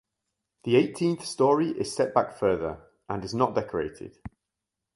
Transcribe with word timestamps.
The 0.63 0.77
eighteenth 0.77 1.23
story 1.23 1.69
is 1.79 1.95
set 1.95 2.11
back 2.15 2.33
further 2.35 2.79
and 3.07 3.23
is 3.23 3.35
not 3.35 3.53
decorated. 3.53 4.17